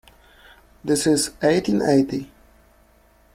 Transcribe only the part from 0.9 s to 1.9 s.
is eighteen